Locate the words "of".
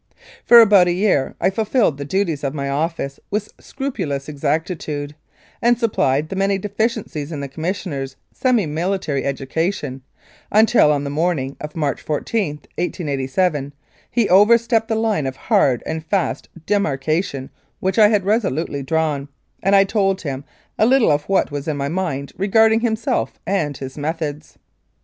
2.43-2.55, 11.61-11.75, 15.27-15.35, 21.11-21.25